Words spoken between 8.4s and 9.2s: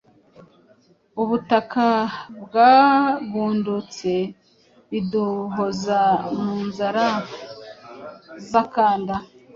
z’akanda,